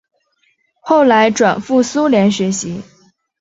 [0.79, 2.81] 后来转赴苏联学习。